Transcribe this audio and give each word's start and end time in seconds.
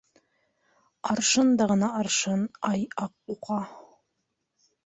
Аршын 1.11 1.49
да 1.59 1.63
г;ына 1.69 1.89
аршын, 2.01 2.41
ай, 2.71 2.79
ак 3.03 3.13
ука 3.33 3.61